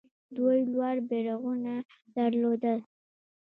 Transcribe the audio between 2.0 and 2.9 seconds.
درلودل